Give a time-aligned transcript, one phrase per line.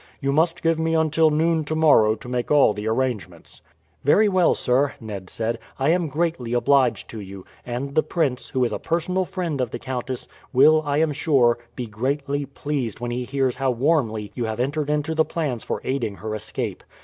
[0.19, 3.61] You must give me until noon tomorrow to make all the arrangements."
[4.03, 5.59] "Very well, sir," Ned said.
[5.77, 9.69] "I am greatly obliged to you, and the prince, who is a personal friend of
[9.69, 14.45] the countess, will, I am sure, be greatly pleased when he hears how warmly you
[14.45, 16.83] have entered into the plans for aiding her escape.